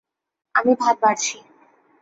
[0.55, 1.35] আমি ভাত বাড়ছি।